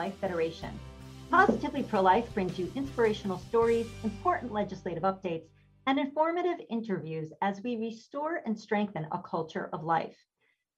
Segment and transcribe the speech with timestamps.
[0.00, 0.70] Life Federation.
[1.30, 5.44] Positively Pro Life brings you inspirational stories, important legislative updates,
[5.86, 10.16] and informative interviews as we restore and strengthen a culture of life.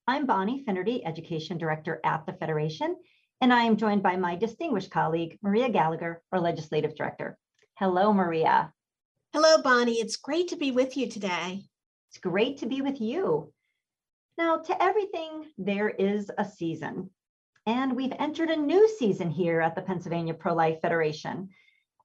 [0.08, 2.96] I'm Bonnie Finnerty, Education Director at the Federation,
[3.40, 7.38] and I am joined by my distinguished colleague, Maria Gallagher, our Legislative Director.
[7.78, 8.72] Hello, Maria.
[9.32, 10.00] Hello, Bonnie.
[10.00, 11.62] It's great to be with you today.
[12.10, 13.52] It's great to be with you.
[14.36, 17.10] Now, to everything, there is a season.
[17.66, 21.48] And we've entered a new season here at the Pennsylvania Pro Life Federation.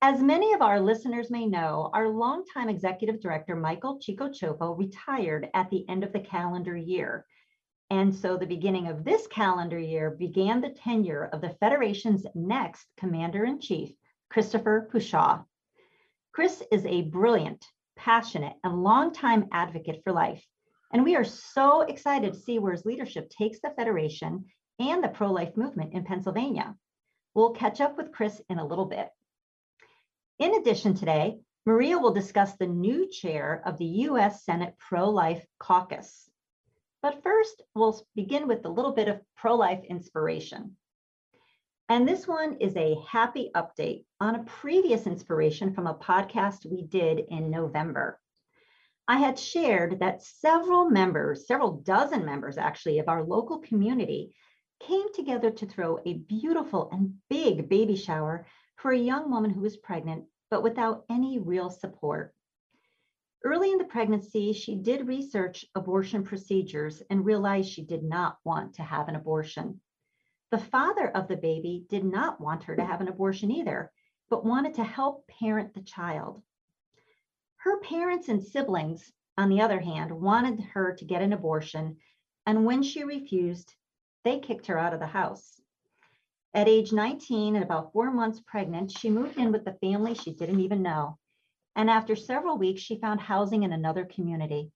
[0.03, 5.71] As many of our listeners may know, our longtime executive director, Michael Ciccocioppo, retired at
[5.71, 7.25] the end of the calendar year.
[7.89, 12.85] And so the beginning of this calendar year began the tenure of the Federation's next
[12.97, 13.91] commander in chief,
[14.29, 15.43] Christopher Pushaw.
[16.33, 20.45] Chris is a brilliant, passionate, and longtime advocate for life.
[20.93, 24.45] And we are so excited to see where his leadership takes the Federation
[24.79, 26.75] and the pro life movement in Pennsylvania.
[27.33, 29.09] We'll catch up with Chris in a little bit.
[30.39, 34.45] In addition, today, Maria will discuss the new chair of the U.S.
[34.45, 36.29] Senate Pro Life Caucus.
[37.01, 40.77] But first, we'll begin with a little bit of pro life inspiration.
[41.89, 46.83] And this one is a happy update on a previous inspiration from a podcast we
[46.83, 48.19] did in November.
[49.07, 54.33] I had shared that several members, several dozen members actually, of our local community
[54.79, 59.61] came together to throw a beautiful and big baby shower for a young woman who
[59.61, 62.33] was pregnant, but without any real support.
[63.43, 68.75] Early in the pregnancy, she did research abortion procedures and realized she did not want
[68.75, 69.79] to have an abortion.
[70.49, 73.91] The father of the baby did not want her to have an abortion either,
[74.29, 76.41] but wanted to help parent the child.
[77.57, 81.97] Her parents and siblings, on the other hand, wanted her to get an abortion,
[82.45, 83.75] and when she refused,
[84.23, 85.61] they kicked her out of the house.
[86.53, 90.33] At age 19 and about four months pregnant, she moved in with the family she
[90.33, 91.17] didn't even know.
[91.75, 94.71] And after several weeks, she found housing in another community.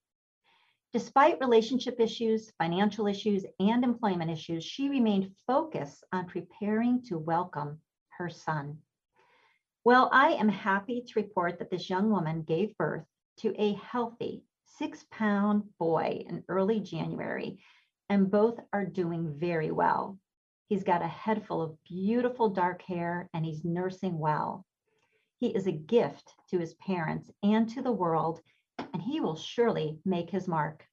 [0.94, 7.80] Despite relationship issues, financial issues, and employment issues, she remained focused on preparing to welcome
[8.18, 8.78] her son.
[9.84, 13.06] Well, I am happy to report that this young woman gave birth
[13.38, 17.60] to a healthy six pound boy in early January,
[18.12, 20.20] and both are doing very well.
[20.68, 24.66] He's got a head full of beautiful dark hair and he's nursing well.
[25.40, 28.42] He is a gift to his parents and to the world,
[28.78, 30.86] and he will surely make his mark.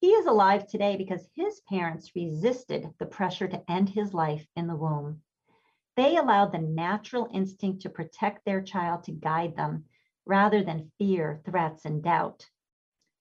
[0.00, 4.68] He is alive today because his parents resisted the pressure to end his life in
[4.68, 5.22] the womb.
[5.96, 9.86] They allowed the natural instinct to protect their child to guide them
[10.24, 12.48] rather than fear, threats, and doubt.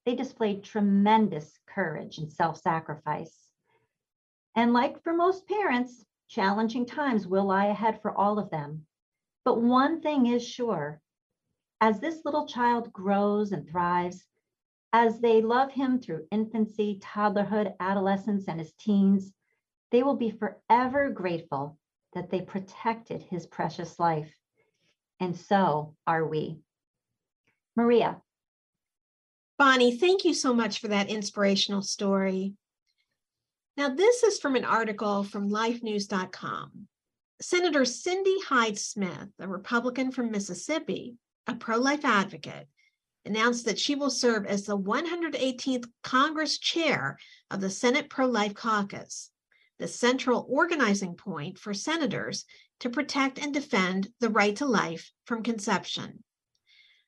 [0.06, 3.50] They displayed tremendous courage and self sacrifice.
[4.56, 8.86] And like for most parents, challenging times will lie ahead for all of them.
[9.46, 11.02] But one thing is sure
[11.82, 14.24] as this little child grows and thrives,
[14.94, 19.34] as they love him through infancy, toddlerhood, adolescence, and his teens,
[19.90, 21.78] they will be forever grateful
[22.14, 24.32] that they protected his precious life.
[25.20, 26.60] And so are we.
[27.76, 28.22] Maria.
[29.62, 32.56] Bonnie, thank you so much for that inspirational story.
[33.78, 36.88] Now, this is from an article from lifenews.com.
[37.44, 41.14] Senator Cindy Hyde Smith, a Republican from Mississippi,
[41.46, 42.68] a pro life advocate,
[43.24, 47.20] announced that she will serve as the 118th Congress chair
[47.52, 49.30] of the Senate Pro Life Caucus
[49.78, 52.46] the central organizing point for senators
[52.80, 56.24] to protect and defend the right to life from conception.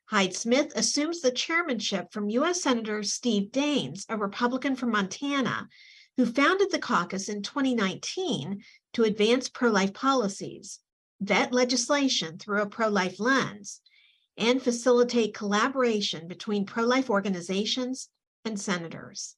[0.07, 2.61] Hyde Smith assumes the chairmanship from U.S.
[2.61, 5.67] Senator Steve Daines, a Republican from Montana,
[6.17, 8.63] who founded the caucus in 2019
[8.94, 10.79] to advance pro life policies,
[11.21, 13.81] vet legislation through a pro life lens,
[14.38, 18.09] and facilitate collaboration between pro life organizations
[18.45, 19.35] and senators.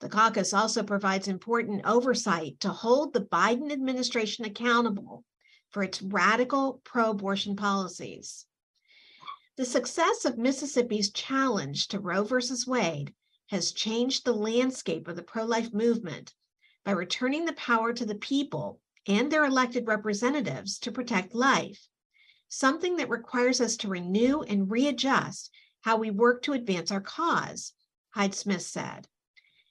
[0.00, 5.24] The caucus also provides important oversight to hold the Biden administration accountable
[5.70, 8.46] for its radical pro abortion policies.
[9.56, 12.36] The success of Mississippi's challenge to Roe v.
[12.68, 13.12] Wade
[13.48, 16.34] has changed the landscape of the pro life movement
[16.84, 21.88] by returning the power to the people and their elected representatives to protect life,
[22.48, 25.50] something that requires us to renew and readjust
[25.80, 27.72] how we work to advance our cause,
[28.10, 29.08] Hyde Smith said.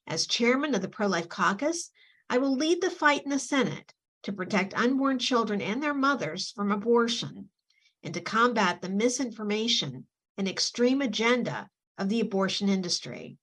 [0.06, 1.90] As chairman of the Pro Life Caucus,
[2.30, 3.94] I will lead the fight in the Senate
[4.24, 7.50] to protect unborn children and their mothers from abortion
[8.04, 10.06] and to combat the misinformation
[10.38, 13.38] and extreme agenda of the abortion industry.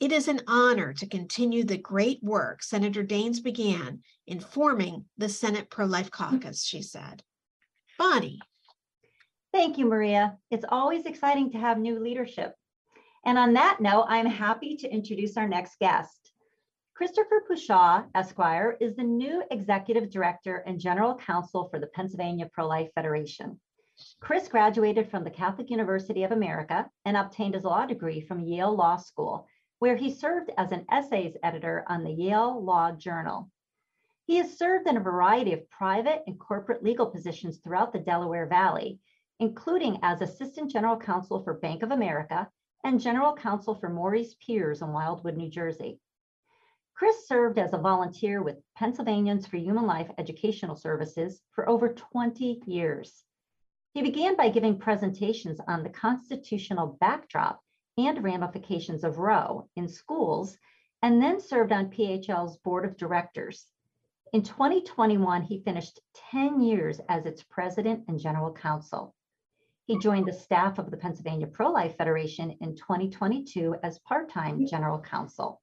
[0.00, 5.28] It is an honor to continue the great work Senator Daines began in forming the
[5.28, 7.22] Senate Pro-Life Caucus, she said.
[7.98, 8.40] Bonnie,
[9.56, 10.36] Thank you, Maria.
[10.50, 12.52] It's always exciting to have new leadership.
[13.24, 16.25] And on that note, I'm happy to introduce our next guest.
[16.96, 22.88] Christopher Pushaw Esquire is the new Executive Director and General Counsel for the Pennsylvania Pro-Life
[22.94, 23.60] Federation.
[24.18, 28.74] Chris graduated from the Catholic University of America and obtained his law degree from Yale
[28.74, 29.46] Law School,
[29.78, 33.50] where he served as an essays editor on the Yale Law Journal.
[34.24, 38.46] He has served in a variety of private and corporate legal positions throughout the Delaware
[38.46, 39.00] Valley,
[39.38, 42.48] including as Assistant General Counsel for Bank of America
[42.84, 46.00] and General Counsel for Morey's Piers in Wildwood, New Jersey.
[46.96, 52.62] Chris served as a volunteer with Pennsylvanians for Human Life Educational Services for over 20
[52.66, 53.22] years.
[53.92, 57.60] He began by giving presentations on the constitutional backdrop
[57.98, 60.56] and ramifications of Roe in schools,
[61.02, 63.66] and then served on PHL's board of directors.
[64.32, 66.00] In 2021, he finished
[66.30, 69.14] 10 years as its president and general counsel.
[69.84, 75.60] He joined the staff of the Pennsylvania Pro-Life Federation in 2022 as part-time general counsel.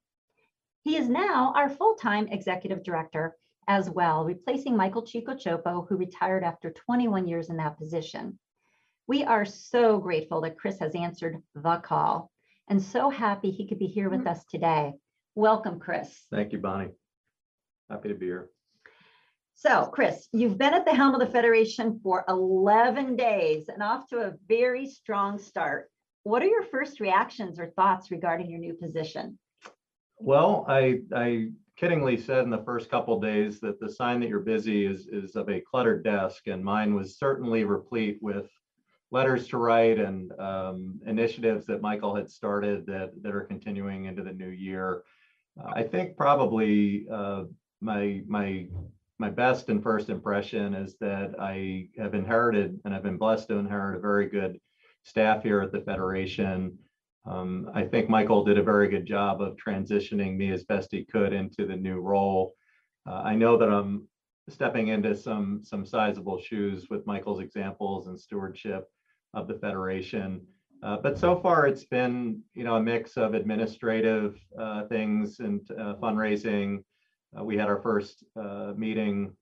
[0.83, 3.37] He is now our full-time executive director
[3.69, 8.37] as well, replacing Michael Ciccocioppo, who retired after 21 years in that position.
[9.07, 12.31] We are so grateful that Chris has answered the call
[12.67, 14.93] and so happy he could be here with us today.
[15.35, 16.25] Welcome, Chris.
[16.31, 16.91] Thank you, Bonnie.
[17.89, 18.49] Happy to be here.
[19.55, 24.09] So, Chris, you've been at the helm of the Federation for 11 days and off
[24.09, 25.89] to a very strong start.
[26.23, 29.39] What are your first reactions or thoughts regarding your new position?
[30.25, 34.39] Well, I, I kiddingly said in the first couple days that the sign that you're
[34.39, 38.49] busy is, is of a cluttered desk, and mine was certainly replete with
[39.11, 44.23] letters to write and um, initiatives that Michael had started that, that are continuing into
[44.23, 45.03] the new year.
[45.61, 47.43] Uh, I think probably uh,
[47.81, 48.67] my, my
[49.19, 53.57] my best and first impression is that I have inherited and I've been blessed to
[53.57, 54.59] inherit a very good
[55.03, 56.77] staff here at the Federation.
[57.25, 61.05] Um, I think Michael did a very good job of transitioning me as best he
[61.05, 62.53] could into the new role.
[63.07, 64.07] Uh, I know that I'm
[64.49, 68.89] stepping into some some sizable shoes with Michael's examples and stewardship
[69.33, 70.41] of the Federation.
[70.83, 75.61] Uh, but so far, it's been you know a mix of administrative uh, things and
[75.71, 76.83] uh, fundraising,
[77.37, 79.33] uh, we had our first uh, meeting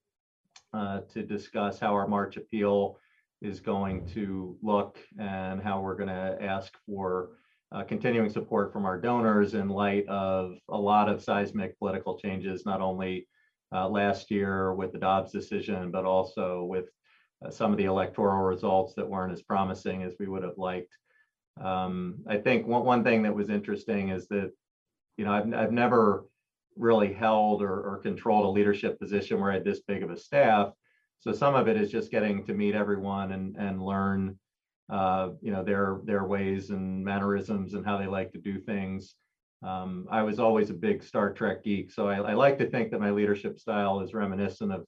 [1.13, 2.97] to discuss how our March appeal
[3.41, 7.31] is going to look and how we're going to ask for
[7.71, 12.65] uh, continuing support from our donors in light of a lot of seismic political changes,
[12.65, 13.27] not only
[13.73, 16.85] uh, last year with the Dobbs decision, but also with
[17.45, 20.91] uh, some of the electoral results that weren't as promising as we would have liked.
[21.61, 24.51] Um, I think one, one thing that was interesting is that,
[25.17, 26.25] you know, I've, I've never
[26.77, 30.17] really held or, or controlled a leadership position where I had this big of a
[30.17, 30.71] staff.
[31.19, 34.39] So some of it is just getting to meet everyone and, and learn,
[34.91, 39.15] uh, you know, their, their ways and mannerisms and how they like to do things.
[39.63, 42.91] Um, I was always a big Star Trek geek, so I, I, like to think
[42.91, 44.85] that my leadership style is reminiscent of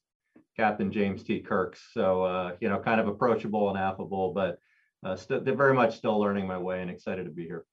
[0.57, 1.39] Captain James T.
[1.39, 1.81] Kirk's.
[1.93, 4.57] So, uh, you know, kind of approachable and affable, but
[5.05, 7.65] uh, st- very much still learning my way and excited to be here.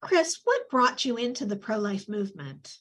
[0.00, 2.78] Chris, what brought you into the pro-life movement?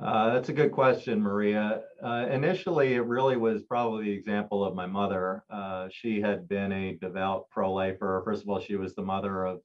[0.00, 1.82] Uh, that's a good question, Maria.
[2.02, 5.42] Uh, initially, it really was probably the example of my mother.
[5.50, 8.22] Uh, she had been a devout pro-lifer.
[8.24, 9.60] First of all, she was the mother of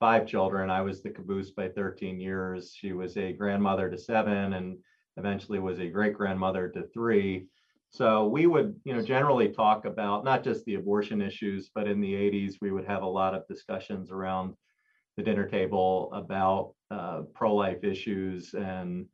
[0.00, 0.70] five children.
[0.70, 2.74] I was the caboose by 13 years.
[2.74, 4.78] She was a grandmother to seven and
[5.16, 7.46] eventually was a great grandmother to three.
[7.90, 12.00] So we would, you know, generally talk about not just the abortion issues, but in
[12.00, 14.54] the 80s, we would have a lot of discussions around
[15.16, 18.54] the dinner table about uh, pro-life issues.
[18.54, 19.06] And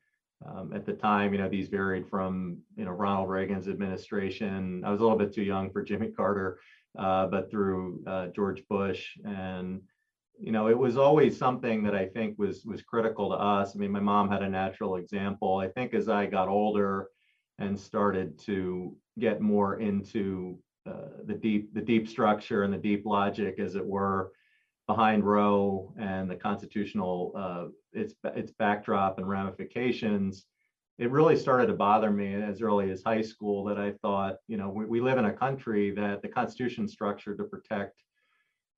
[0.45, 4.83] um, at the time, you know, these varied from, you know, Ronald Reagan's administration.
[4.85, 6.59] I was a little bit too young for Jimmy Carter,
[6.99, 9.17] uh, but through uh, George Bush.
[9.25, 9.81] And,
[10.39, 13.75] you know, it was always something that I think was was critical to us.
[13.75, 15.59] I mean, my mom had a natural example.
[15.59, 17.09] I think as I got older
[17.59, 23.07] and started to get more into uh, the deep the deep structure and the deep
[23.07, 24.33] logic, as it were,
[24.87, 30.47] behind Roe and the constitutional uh, its its backdrop and ramifications,
[30.99, 34.57] it really started to bother me as early as high school that I thought, you
[34.57, 38.03] know, we, we live in a country that the Constitution structured to protect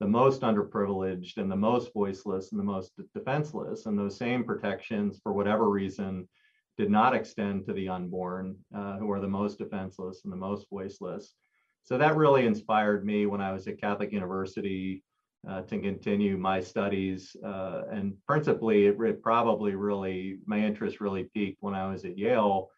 [0.01, 5.21] the most underprivileged and the most voiceless and the most defenseless, and those same protections,
[5.23, 6.29] for whatever reason,
[6.77, 10.69] did not extend to the unborn, uh, who are the most defenseless and the most
[10.71, 11.35] voiceless.
[11.83, 15.03] So that really inspired me when I was at Catholic University
[15.47, 17.37] uh, to continue my studies.
[17.45, 22.71] Uh, and principally, it probably really, my interest really peaked when I was at Yale.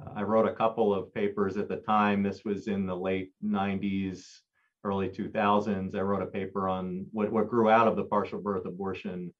[0.00, 2.22] Uh, I wrote a couple of papers at the time.
[2.22, 4.24] This was in the late 90s,
[4.84, 5.94] early 2000s.
[5.94, 9.32] I wrote a paper on what, what grew out of the partial birth abortion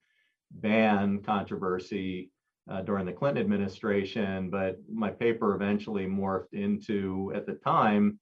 [0.53, 2.31] ban controversy
[2.71, 4.51] uh, during the Clinton administration.
[4.51, 8.19] But my paper eventually morphed into, at the time,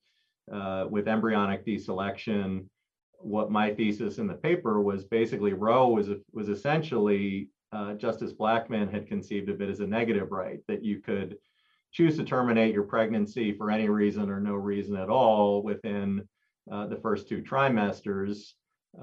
[0.53, 2.65] uh, with embryonic deselection,
[3.21, 8.91] what my thesis in the paper was basically Roe was was essentially uh, Justice Blackmun
[8.91, 11.37] had conceived of it as a negative right that you could
[11.93, 16.27] choose to terminate your pregnancy for any reason or no reason at all within
[16.71, 18.53] uh, the first two trimesters.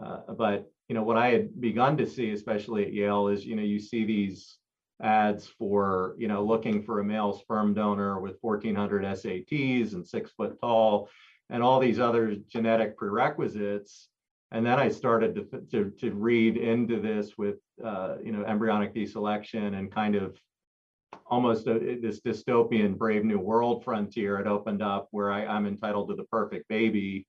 [0.03, 3.55] Uh, but you know what I had begun to see, especially at Yale, is you
[3.55, 4.57] know you see these
[5.01, 10.31] ads for you know looking for a male sperm donor with 1,400 SATs and six
[10.31, 11.09] foot tall
[11.49, 14.09] and all these other genetic prerequisites.
[14.51, 18.93] And then I started to, to, to read into this with, uh, you know, embryonic
[18.93, 20.37] deselection and kind of
[21.27, 26.09] almost a, this dystopian brave new world frontier it opened up where I, I'm entitled
[26.09, 27.27] to the perfect baby.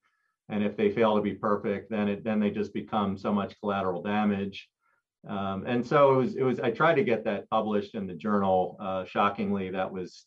[0.49, 3.59] And if they fail to be perfect, then it then they just become so much
[3.61, 4.69] collateral damage.
[5.29, 8.15] Um, and so it was, it was, I tried to get that published in the
[8.15, 8.77] journal.
[8.79, 10.25] Uh, shockingly, that was,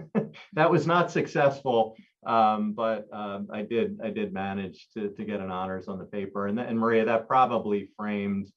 [0.52, 1.96] that was not successful.
[2.24, 6.04] Um, but um, I did, I did manage to, to get an honors on the
[6.04, 6.46] paper.
[6.46, 8.48] And, and Maria, that probably framed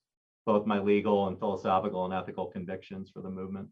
[0.46, 3.68] both my legal and philosophical and ethical convictions for the movement.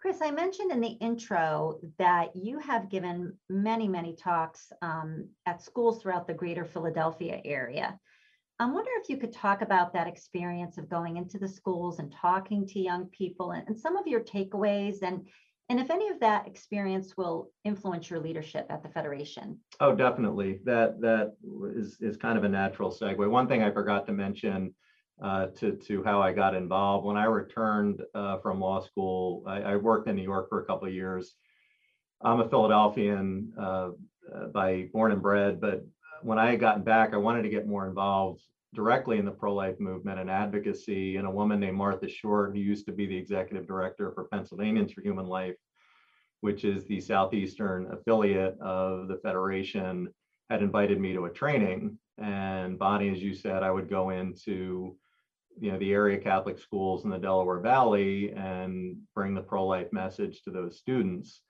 [0.00, 5.62] Chris, I mentioned in the intro that you have given many, many talks um, at
[5.62, 7.98] schools throughout the greater Philadelphia area.
[8.58, 12.10] I wonder if you could talk about that experience of going into the schools and
[12.12, 15.26] talking to young people and, and some of your takeaways and
[15.68, 19.58] and if any of that experience will influence your leadership at the Federation.
[19.80, 20.60] Oh, definitely.
[20.64, 21.34] That that
[21.74, 23.28] is is kind of a natural segue.
[23.28, 24.74] One thing I forgot to mention
[25.22, 29.42] uh, to to how I got involved when I returned uh, from law school.
[29.46, 31.34] I, I, worked in New York for a couple of years.
[32.20, 33.90] I'm a Philadelphian uh,
[34.52, 35.86] by born and bred, but
[36.22, 38.42] when I had gotten back, I wanted to get more involved
[38.76, 42.86] directly in the pro-life movement and advocacy and a woman named Martha Short, who used
[42.86, 45.56] to be the executive director for Pennsylvanians for Human Life,
[46.42, 50.08] which is the Southeastern affiliate of the Federation,
[50.50, 51.98] had invited me to a training.
[52.18, 54.96] And Bonnie, as you said, I would go into
[55.58, 60.42] you know the area Catholic schools in the Delaware Valley and bring the pro-life message
[60.42, 61.40] to those students.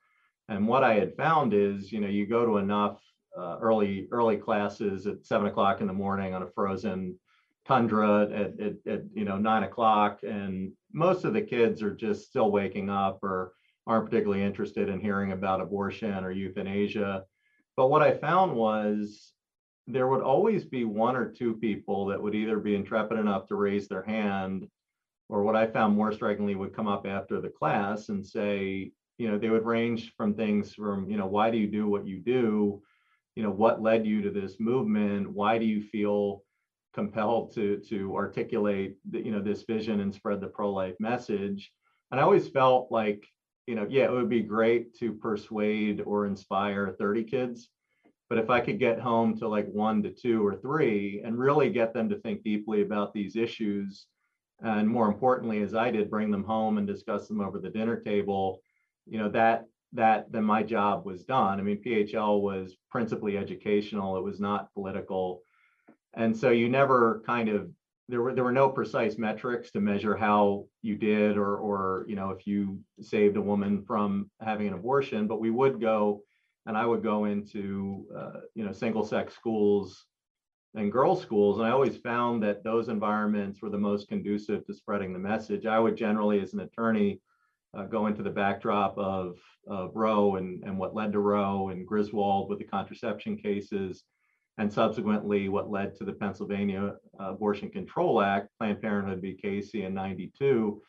[0.48, 3.00] And what I had found is, you know, you go to enough
[3.38, 7.18] uh, early early classes at seven o'clock in the morning on a frozen
[7.66, 10.20] tundra at, at, at, you know nine o'clock.
[10.22, 13.52] And most of the kids are just still waking up or
[13.86, 17.24] aren't particularly interested in hearing about abortion or euthanasia.
[17.76, 19.32] But what i found was
[19.86, 23.54] there would always be one or two people that would either be intrepid enough to
[23.54, 24.66] raise their hand
[25.28, 29.30] or what i found more strikingly would come up after the class and say you
[29.30, 32.18] know they would range from things from you know why do you do what you
[32.18, 32.82] do
[33.36, 35.30] you know what led you to this movement?
[35.30, 36.42] Why do you feel
[36.94, 41.70] compelled to to articulate the, you know this vision and spread the pro-life message?
[42.10, 43.24] And i always felt like
[43.66, 47.68] you know yeah it would be great to persuade or inspire 30 kids
[48.28, 51.70] but if i could get home to like one to two or three and really
[51.70, 54.06] get them to think deeply about these issues
[54.62, 58.00] and more importantly as i did bring them home and discuss them over the dinner
[58.00, 58.60] table
[59.06, 59.66] you know that
[59.96, 61.58] that then my job was done.
[61.58, 65.42] I mean, PHL was principally educational; it was not political,
[66.14, 67.70] and so you never kind of
[68.08, 72.16] there were there were no precise metrics to measure how you did or or you
[72.16, 75.26] know if you saved a woman from having an abortion.
[75.26, 76.22] But we would go,
[76.66, 80.06] and I would go into uh, you know single sex schools
[80.74, 84.74] and girls schools, and I always found that those environments were the most conducive to
[84.74, 85.66] spreading the message.
[85.66, 87.20] I would generally, as an attorney
[87.76, 91.86] uh, go into the backdrop of, of Roe and, and what led to Roe and
[91.86, 94.04] Griswold with the contraception cases,
[94.58, 99.34] and subsequently what led to the Pennsylvania uh, Abortion Control Act, Planned Parenthood v.
[99.34, 100.80] Casey in 92.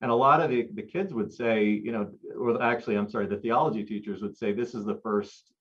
[0.00, 3.26] And a lot of the, the kids would say, you know, or actually, I'm sorry,
[3.26, 5.52] the theology teachers would say this is the first,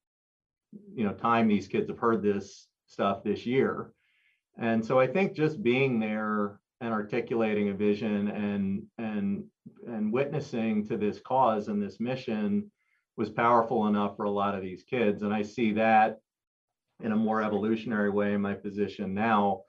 [0.95, 3.91] you know, time these kids have heard this stuff this year.
[4.57, 9.43] And so I think just being there and articulating a vision and and
[9.87, 12.69] and witnessing to this cause and this mission
[13.17, 15.21] was powerful enough for a lot of these kids.
[15.21, 16.19] And i see that
[17.03, 19.61] in a more evolutionary way in my position now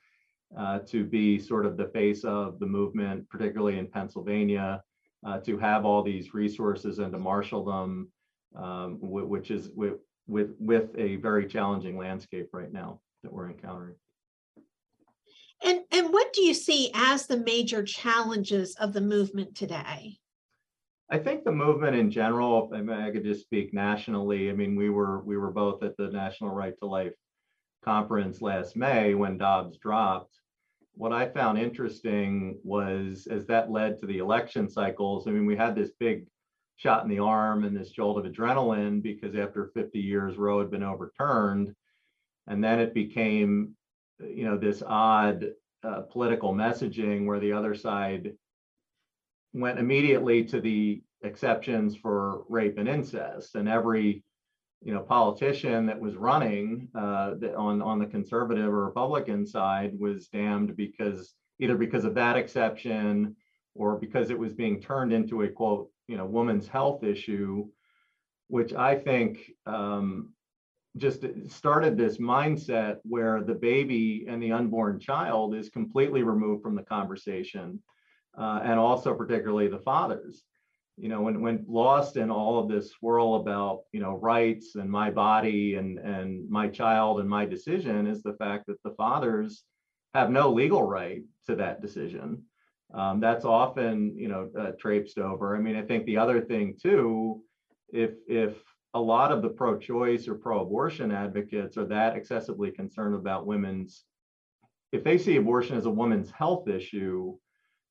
[0.56, 4.82] uh, to be sort of the face of the movement particularly in pennsylvania
[5.26, 8.08] uh, to have all these resources and to marshal them
[8.54, 9.94] um, which is with,
[10.26, 13.94] with with a very challenging landscape right now that we're encountering
[15.64, 20.18] And, and what do you see as the major challenges of the movement today?
[21.10, 24.48] I think the movement in general, I mean, I could just speak nationally.
[24.48, 27.12] I mean, we were, we were both at the National Right to Life
[27.84, 30.34] conference last May when Dobbs dropped.
[30.94, 35.56] What I found interesting was as that led to the election cycles, I mean, we
[35.56, 36.26] had this big
[36.76, 40.70] shot in the arm and this jolt of adrenaline because after 50 years, Roe had
[40.70, 41.74] been overturned.
[42.46, 43.74] And then it became,
[44.28, 45.46] you know, this odd
[45.82, 48.32] uh, political messaging where the other side
[49.52, 53.54] went immediately to the exceptions for rape and incest.
[53.54, 54.24] And every
[54.84, 60.28] you know politician that was running uh, on on the conservative or republican side was
[60.28, 63.36] damned because either because of that exception
[63.74, 67.66] or because it was being turned into a quote you know woman's health issue
[68.48, 70.30] which i think um,
[70.98, 76.74] just started this mindset where the baby and the unborn child is completely removed from
[76.74, 77.80] the conversation
[78.38, 80.42] uh, and also particularly the fathers.
[80.98, 84.90] You know, when when lost in all of this swirl about you know rights and
[84.90, 89.64] my body and and my child and my decision is the fact that the fathers
[90.14, 92.42] have no legal right to that decision.
[92.92, 95.56] Um, that's often you know uh, traipsed over.
[95.56, 97.42] I mean, I think the other thing too,
[97.90, 98.62] if if
[98.94, 104.04] a lot of the pro-choice or pro-abortion advocates are that excessively concerned about women's,
[104.92, 107.34] if they see abortion as a woman's health issue,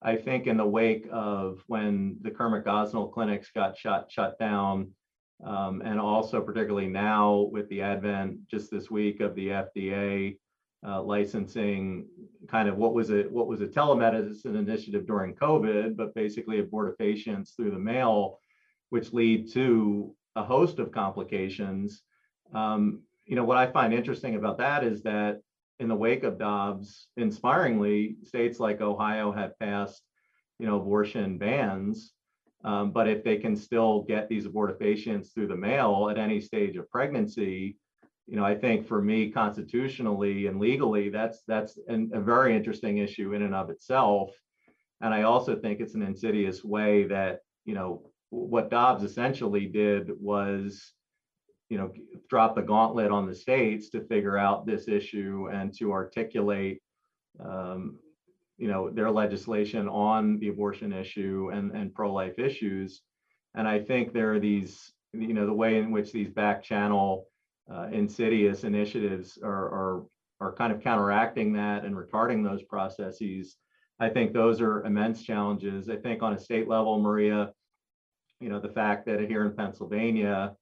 [0.03, 4.91] I think in the wake of when the Kermit Gosnell clinics got shut shut down,
[5.43, 10.38] um, and also particularly now with the advent just this week of the FDA
[10.86, 12.08] uh, licensing
[12.48, 17.55] kind of what was a what was a telemedicine initiative during COVID, but basically abortifacients
[17.55, 18.39] through the mail,
[18.89, 22.03] which lead to a host of complications.
[22.53, 25.41] Um, you know what I find interesting about that is that
[25.79, 30.03] in the wake of Dobbs, inspiringly, states like Ohio have passed,
[30.59, 32.13] you know, abortion bans.
[32.63, 36.75] Um, but if they can still get these abortifacients through the mail at any stage
[36.77, 37.77] of pregnancy,
[38.27, 43.00] you know, I think for me, constitutionally and legally, that's that's an, a very interesting
[43.00, 44.29] issue in and of itself.
[45.01, 50.09] And I also think it's an insidious way that, you know, what Dobbs essentially did
[50.20, 50.94] was
[51.72, 51.94] you know,
[52.29, 56.81] drop the gauntlet on the states to figure out this issue and to articulate,
[57.39, 57.98] um,
[58.57, 63.03] you know, their legislation on the abortion issue and, and pro-life issues.
[63.55, 67.27] And I think there are these, you know, the way in which these back channel
[67.74, 70.03] uh, insidious initiatives are, are,
[70.41, 73.55] are kind of counteracting that and retarding those processes.
[73.98, 75.89] I think those are immense challenges.
[75.89, 77.53] I think on a state level, Maria,
[78.42, 80.56] you know, the fact that here in Pennsylvania,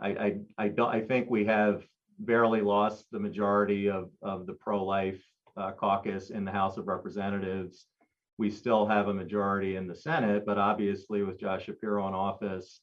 [0.00, 1.82] I, I, I don't, I think we have
[2.20, 5.20] barely lost the majority of, of the pro-life
[5.56, 7.86] uh, caucus in the House of Representatives.
[8.38, 12.80] We still have a majority in the Senate, but obviously with Josh Shapiro in office,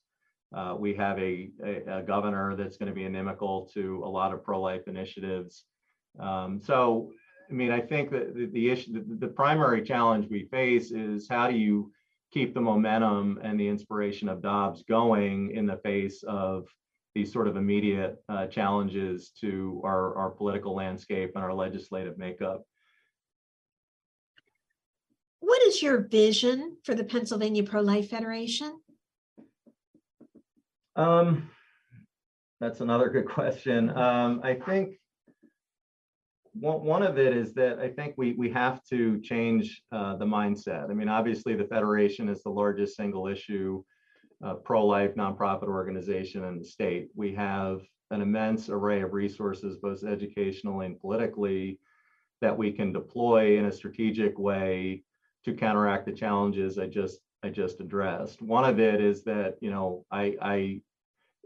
[0.53, 4.33] uh, we have a, a, a governor that's going to be inimical to a lot
[4.33, 5.63] of pro-life initiatives.
[6.19, 7.11] Um, so,
[7.49, 11.29] I mean, I think that the, the issue, the, the primary challenge we face is
[11.29, 11.91] how do you
[12.31, 16.67] keep the momentum and the inspiration of Dobbs going in the face of
[17.13, 22.63] these sort of immediate uh, challenges to our, our political landscape and our legislative makeup.
[25.39, 28.79] What is your vision for the Pennsylvania Pro-Life Federation?
[30.95, 31.49] Um,
[32.59, 33.95] that's another good question.
[33.95, 34.95] Um, I think
[36.59, 40.89] one, of it is that I think we we have to change uh, the mindset.
[40.89, 43.83] I mean, obviously, the federation is the largest single issue
[44.43, 47.09] uh, pro-life nonprofit organization in the state.
[47.15, 51.79] We have an immense array of resources, both educationally and politically,
[52.41, 55.03] that we can deploy in a strategic way
[55.45, 58.41] to counteract the challenges I just I just addressed.
[58.41, 60.81] One of it is that you know I, I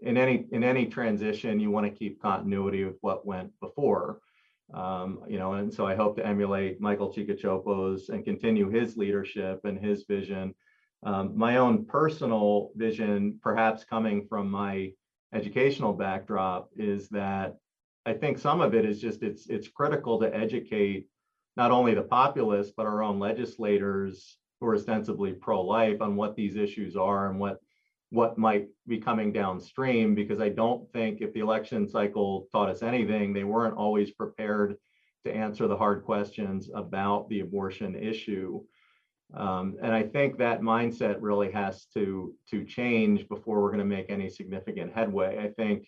[0.02, 4.19] in any in any transition you want to keep continuity with what went before.
[4.73, 9.62] Um, you know, and so I hope to emulate Michael Ciccocioppo's and continue his leadership
[9.63, 10.53] and his vision.
[11.03, 14.91] Um, my own personal vision, perhaps coming from my
[15.34, 17.55] educational backdrop, is that
[18.05, 21.08] I think some of it is just it's it's critical to educate
[21.58, 26.55] not only the populace but our own legislators who are ostensibly pro-life on what these
[26.55, 27.60] issues are and what
[28.12, 32.82] what might be coming downstream because I don't think if the election cycle taught us
[32.82, 34.78] anything, they weren't always prepared
[35.26, 38.62] to answer the hard questions about the abortion issue.
[39.36, 43.86] Um, and I think that mindset really has to to change before we're going to
[43.86, 45.38] make any significant headway.
[45.38, 45.88] I think,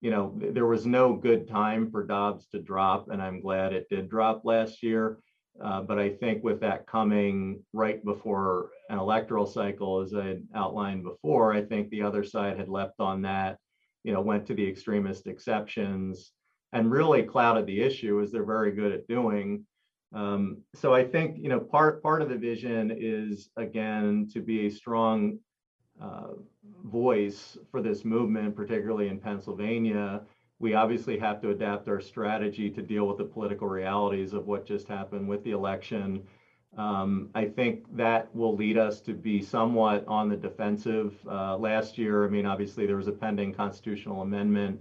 [0.00, 3.74] you know, th- there was no good time for Dobbs to drop, and I'm glad
[3.74, 5.18] it did drop last year.
[5.62, 11.04] Uh, but I think with that coming right before an electoral cycle, as I outlined
[11.04, 13.58] before, I think the other side had leapt on that,
[14.02, 16.32] you know, went to the extremist exceptions
[16.72, 19.64] and really clouded the issue as they're very good at doing.
[20.12, 24.66] Um, so I think, you know, part, part of the vision is again, to be
[24.66, 25.38] a strong
[26.02, 26.32] uh,
[26.84, 30.22] voice for this movement, particularly in Pennsylvania.
[30.60, 34.66] We obviously have to adapt our strategy to deal with the political realities of what
[34.66, 36.22] just happened with the election.
[36.76, 41.14] Um, I think that will lead us to be somewhat on the defensive.
[41.28, 44.80] Uh, last year, I mean, obviously there was a pending constitutional amendment,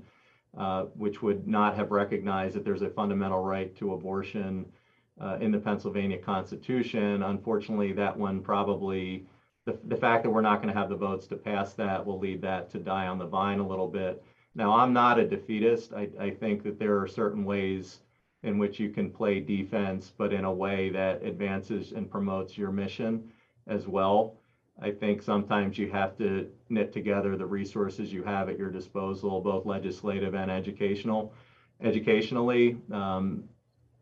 [0.58, 4.66] uh, which would not have recognized that there's a fundamental right to abortion
[5.22, 7.24] uh, in the Pennsylvania Constitution.
[7.24, 9.26] Unfortunately, that one probably
[9.66, 12.20] the, the fact that we're not going to have the votes to pass that will
[12.20, 14.24] lead that to die on the vine a little bit.
[14.56, 15.94] Now, I'm not a defeatist.
[15.94, 18.00] I, I think that there are certain ways
[18.44, 22.72] in which you can play defense, but in a way that advances and promotes your
[22.72, 23.32] mission
[23.68, 24.38] as well.
[24.82, 29.40] I think sometimes you have to knit together the resources you have at your disposal,
[29.40, 31.34] both legislative and educational.
[31.82, 33.44] Educationally, um,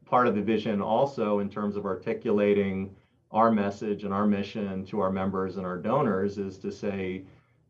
[0.06, 2.96] part of the vision also in terms of articulating
[3.32, 7.24] our message and our mission to our members and our donors is to say,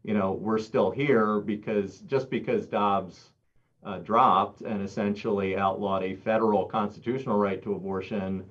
[0.03, 3.31] you know, we're still here because just because Dobbs
[3.83, 8.43] uh, dropped and essentially outlawed a federal constitutional right to abortion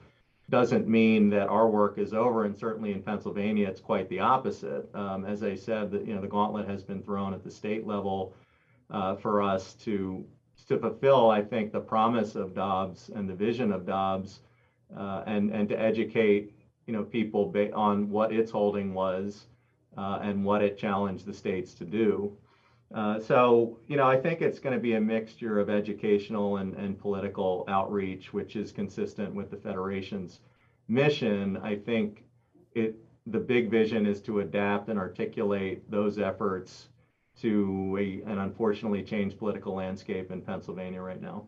[0.48, 2.44] doesn't mean that our work is over.
[2.44, 4.88] And certainly in Pennsylvania, it's quite the opposite.
[4.94, 7.86] Um, as I said, that you know the gauntlet has been thrown at the state
[7.86, 8.34] level
[8.90, 10.24] uh, for us to
[10.68, 14.40] to fulfill, I think, the promise of Dobbs and the vision of Dobbs,
[14.96, 16.54] uh, and and to educate
[16.90, 19.46] you know, people on what its holding was
[19.96, 22.36] and what it challenged the states to do.
[22.94, 26.74] Uh, so, you know, I think it's going to be a mixture of educational and,
[26.74, 30.40] and political outreach, which is consistent with the Federation's
[30.88, 31.56] mission.
[31.58, 32.24] I think
[32.74, 36.88] it the big vision is to adapt and articulate those efforts
[37.40, 41.46] to a, an unfortunately changed political landscape in Pennsylvania right now.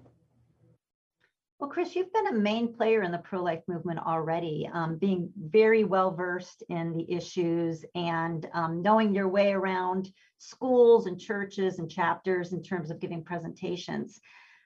[1.63, 5.85] Well, Chris, you've been a main player in the pro-life movement already, um, being very
[5.85, 11.89] well versed in the issues and um, knowing your way around schools and churches and
[11.89, 14.21] chapters in terms of giving presentations.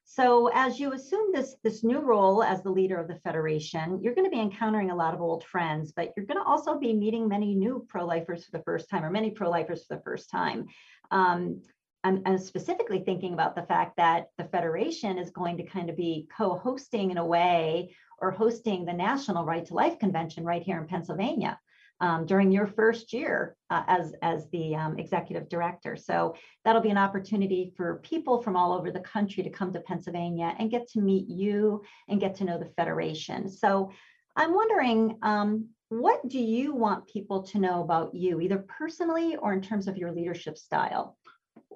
[0.07, 4.15] So as you assume this, this new role as the leader of the Federation, you're
[4.15, 6.95] going to be encountering a lot of old friends, but you're going to also be
[6.95, 10.65] meeting many new pro-lifers for the first time or many pro-lifers for the first time.
[11.11, 11.61] Um,
[12.07, 15.97] I'm, I'm, specifically thinking about the fact that the Federation is going to kind of
[15.97, 20.79] be co-hosting in a way or hosting the National Right to Life Convention right here
[20.79, 21.59] in Pennsylvania
[22.01, 25.97] um, during your first year uh, as, as the um, executive director.
[25.97, 29.81] So that'll be an opportunity for people from all over the country to come to
[29.81, 33.49] Pennsylvania and get to meet you and get to know the Federation.
[33.49, 33.91] So
[34.37, 39.53] I'm wondering, um, what do you want people to know about you, either personally or
[39.53, 41.17] in terms of your leadership style?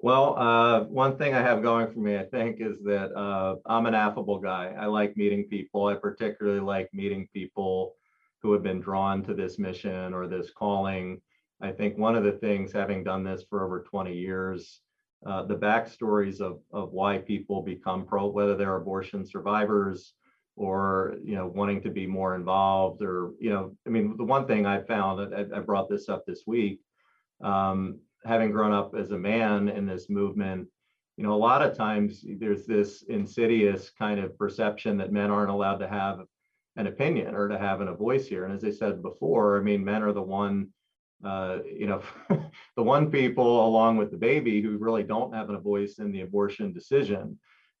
[0.03, 3.85] Well, uh, one thing I have going for me, I think, is that uh, I'm
[3.85, 4.73] an affable guy.
[4.77, 5.85] I like meeting people.
[5.85, 7.93] I particularly like meeting people
[8.41, 11.21] who have been drawn to this mission or this calling.
[11.61, 14.81] I think one of the things, having done this for over 20 years,
[15.23, 20.13] uh, the backstories of, of why people become pro, whether they're abortion survivors
[20.55, 24.47] or you know wanting to be more involved, or you know, I mean, the one
[24.47, 26.79] thing I found, I, I brought this up this week.
[27.43, 30.67] Um, having grown up as a man in this movement,
[31.17, 35.51] you know, a lot of times there's this insidious kind of perception that men aren't
[35.51, 36.21] allowed to have
[36.77, 38.45] an opinion or to have a voice here.
[38.45, 40.69] And as I said before, I mean, men are the one,
[41.23, 42.01] uh, you know,
[42.75, 46.21] the one people along with the baby who really don't have a voice in the
[46.21, 47.37] abortion decision.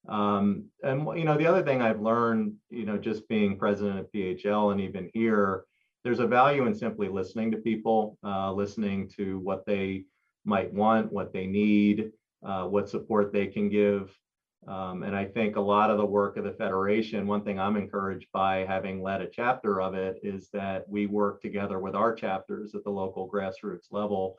[0.09, 4.11] Um, and you know, the other thing I've learned, you know, just being president of
[4.11, 5.65] PHL and even here,
[6.03, 10.05] there's a value in simply listening to people, uh, listening to what they
[10.45, 12.11] might want, what they need,
[12.45, 14.15] uh, what support they can give.
[14.67, 17.77] Um, and I think a lot of the work of the Federation, one thing I'm
[17.77, 22.13] encouraged by having led a chapter of it is that we work together with our
[22.13, 24.37] chapters at the local grassroots level.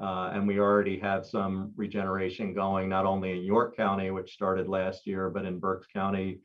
[0.00, 4.66] Uh, and we already have some regeneration going, not only in York County, which started
[4.66, 6.40] last year, but in Berks County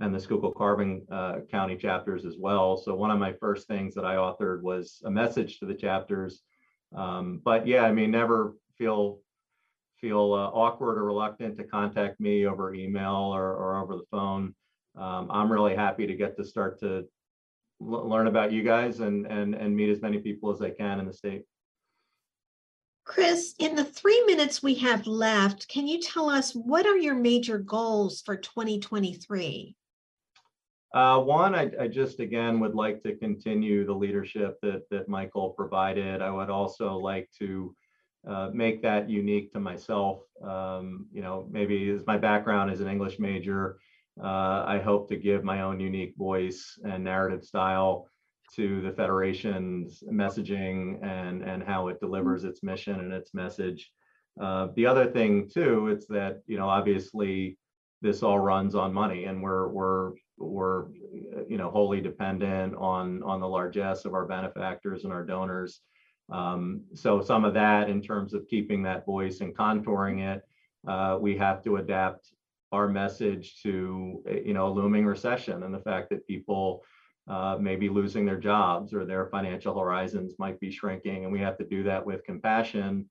[0.00, 2.76] and the Schuylkill Carbon uh, County chapters as well.
[2.76, 6.42] So one of my first things that I authored was a message to the chapters
[6.94, 9.20] um, but yeah, I mean, never feel
[10.00, 14.54] feel uh, awkward or reluctant to contact me over email or, or over the phone.
[14.96, 17.04] Um, I'm really happy to get to start to
[17.80, 21.06] learn about you guys and, and, and meet as many people as I can in
[21.06, 21.42] the state.
[23.04, 27.14] Chris, in the three minutes we have left, can you tell us what are your
[27.14, 29.74] major goals for 2023?
[30.94, 35.50] Uh, one, I, I just again would like to continue the leadership that that Michael
[35.50, 36.22] provided.
[36.22, 37.74] I would also like to
[38.26, 40.20] uh, make that unique to myself.
[40.42, 43.78] Um, you know, maybe as my background as an English major,
[44.22, 48.08] uh, I hope to give my own unique voice and narrative style
[48.56, 53.90] to the Federation's messaging and, and how it delivers its mission and its message.
[54.40, 57.58] Uh, the other thing too, it's that, you know, obviously
[58.00, 60.86] this all runs on money and we're, we're, we're,
[61.48, 65.80] you know, wholly dependent on, on the largesse of our benefactors and our donors.
[66.30, 70.42] Um, so some of that in terms of keeping that voice and contouring it,
[70.86, 72.30] uh, we have to adapt
[72.70, 76.84] our message to, you know, a looming recession and the fact that people
[77.28, 81.24] uh, may be losing their jobs or their financial horizons might be shrinking.
[81.24, 83.08] And we have to do that with compassion,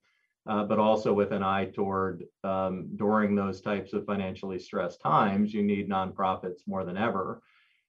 [0.47, 5.53] uh, but also with an eye toward um, during those types of financially stressed times,
[5.53, 7.41] you need nonprofits more than ever.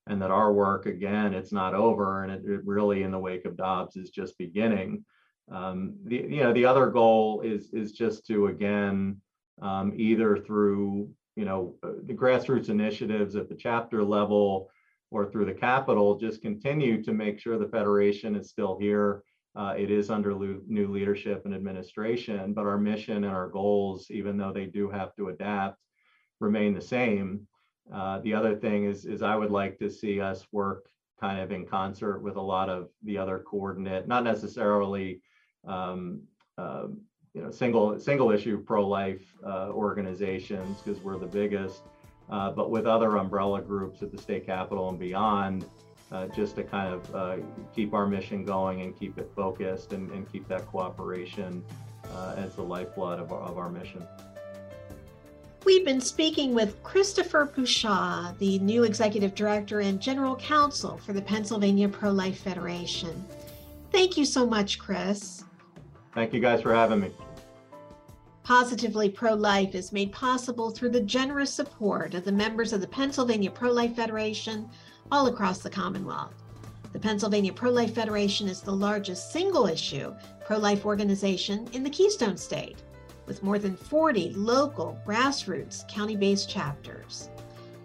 [0.06, 2.24] And that our work, again, it's not over.
[2.24, 5.04] And it, it really, in the wake of Dobbs, is just beginning.
[5.52, 9.20] Um, the, you know, the other goal is, is just to, again,
[9.60, 14.70] um, either through, you know, the grassroots initiatives at the chapter level,
[15.10, 19.22] or through the capital, just continue to make sure the Federation is still here.
[19.58, 20.36] Uh, it is under
[20.68, 25.12] new leadership and administration, but our mission and our goals, even though they do have
[25.16, 25.78] to adapt,
[26.38, 27.44] remain the same.
[27.92, 30.88] Uh, the other thing is, is I would like to see us work
[31.20, 35.20] kind of in concert with a lot of the other coordinate, not necessarily,
[35.66, 36.22] um,
[36.56, 36.84] uh,
[37.34, 41.82] you know, single single issue pro-life uh, organizations because we're the biggest,
[42.30, 45.64] uh, but with other umbrella groups at the state capitol and beyond,
[46.12, 47.36] uh, just to kind of uh,
[47.74, 51.64] keep our mission going and keep it focused and, and keep that cooperation
[52.14, 54.06] uh, as the lifeblood of our, of our mission.
[55.64, 61.20] We've been speaking with Christopher Pushaw, the new executive director and general counsel for the
[61.20, 63.24] Pennsylvania Pro Life Federation.
[63.92, 65.44] Thank you so much, Chris.
[66.14, 67.10] Thank you guys for having me.
[68.44, 72.88] Positively Pro Life is made possible through the generous support of the members of the
[72.88, 74.70] Pennsylvania Pro Life Federation
[75.10, 76.34] all across the Commonwealth.
[76.92, 81.90] The Pennsylvania Pro Life Federation is the largest single issue pro life organization in the
[81.90, 82.78] Keystone State,
[83.26, 87.28] with more than 40 local, grassroots, county based chapters.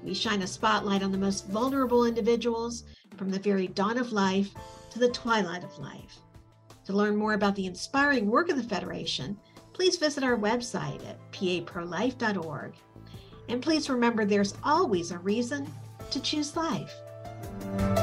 [0.03, 2.83] We shine a spotlight on the most vulnerable individuals
[3.17, 4.49] from the very dawn of life
[4.91, 6.19] to the twilight of life.
[6.86, 9.38] To learn more about the inspiring work of the Federation,
[9.73, 12.73] please visit our website at paprolife.org.
[13.49, 15.67] And please remember there's always a reason
[16.12, 16.93] to choose life.
[17.62, 18.03] Bye.